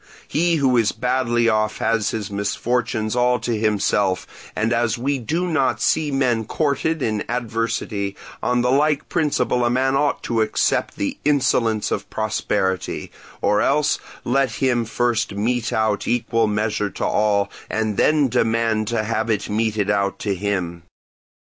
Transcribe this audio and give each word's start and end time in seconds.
He 0.27 0.55
who 0.55 0.77
is 0.77 0.91
badly 0.93 1.47
off 1.47 1.77
has 1.77 2.09
his 2.09 2.31
misfortunes 2.31 3.15
all 3.15 3.37
to 3.41 3.55
himself, 3.55 4.25
and 4.55 4.73
as 4.73 4.97
we 4.97 5.19
do 5.19 5.45
not 5.47 5.79
see 5.79 6.09
men 6.09 6.45
courted 6.45 7.03
in 7.03 7.23
adversity, 7.29 8.15
on 8.41 8.63
the 8.63 8.71
like 8.71 9.09
principle 9.09 9.63
a 9.63 9.69
man 9.69 9.95
ought 9.95 10.23
to 10.23 10.41
accept 10.41 10.95
the 10.95 11.19
insolence 11.23 11.91
of 11.91 12.09
prosperity; 12.09 13.11
or 13.43 13.61
else, 13.61 13.99
let 14.23 14.53
him 14.53 14.85
first 14.85 15.35
mete 15.35 15.71
out 15.71 16.07
equal 16.07 16.47
measure 16.47 16.89
to 16.89 17.05
all, 17.05 17.51
and 17.69 17.95
then 17.95 18.27
demand 18.27 18.87
to 18.87 19.03
have 19.03 19.29
it 19.29 19.51
meted 19.51 19.91
out 19.91 20.17
to 20.17 20.33
him. 20.33 20.81